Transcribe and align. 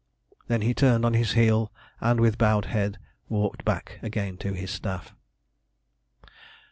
Then 0.47 0.63
he 0.63 0.73
turned 0.73 1.05
on 1.05 1.13
his 1.13 1.33
heel, 1.33 1.71
and 1.99 2.19
with 2.19 2.39
bowed 2.39 2.65
head 2.65 2.97
walked 3.29 3.63
back 3.63 3.99
again 4.01 4.35
to 4.37 4.51
his 4.53 4.71
Staff. 4.71 5.13